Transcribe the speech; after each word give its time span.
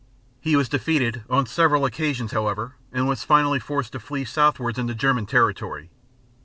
He 0.39 0.55
was 0.55 0.67
defeated 0.67 1.21
on 1.29 1.45
several 1.45 1.85
occasions, 1.85 2.31
however, 2.31 2.73
and 2.91 3.07
was 3.07 3.23
finally 3.23 3.59
forced 3.59 3.91
to 3.91 3.99
flee 3.99 4.25
southwards 4.25 4.79
into 4.79 4.95
German 4.95 5.27
territory. 5.27 5.91